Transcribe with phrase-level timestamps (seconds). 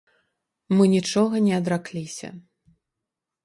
[0.79, 2.27] Мы нічога не адракліся.